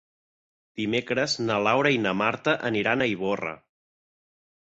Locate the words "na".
1.49-1.57, 2.07-2.15